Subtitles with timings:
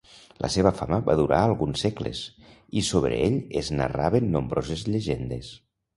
[0.43, 2.21] La seva fama va durar alguns segles,
[2.81, 5.53] i sobre ell es narraven nombroses llegendes.